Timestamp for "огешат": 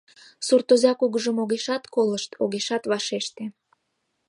1.43-1.83, 2.43-2.83